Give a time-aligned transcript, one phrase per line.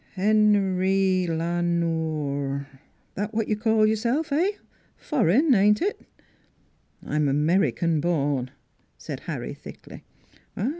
[0.13, 2.65] "Hen rye La Nore
[3.13, 4.53] that what you call your self eh?
[4.97, 6.01] Foreign, ain't it?""
[7.05, 8.49] I'm American born,"
[8.97, 10.03] said Harry thickly.